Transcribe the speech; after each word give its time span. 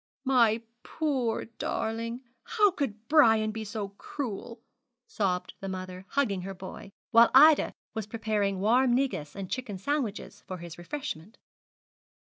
'My 0.25 0.63
poor 0.81 1.45
darling! 1.45 2.21
how 2.41 2.71
could 2.71 3.07
Brian 3.07 3.51
be 3.51 3.63
so 3.63 3.89
cruel?' 3.89 4.59
sobbed 5.05 5.53
the 5.59 5.69
mother, 5.69 6.07
hugging 6.09 6.41
her 6.41 6.55
boy, 6.55 6.91
while 7.11 7.29
Ida 7.35 7.75
was 7.93 8.07
preparing 8.07 8.59
warm 8.59 8.95
negus 8.95 9.35
and 9.35 9.47
chicken 9.47 9.77
sandwiches 9.77 10.41
for 10.47 10.57
his 10.57 10.79
refreshment. 10.79 11.37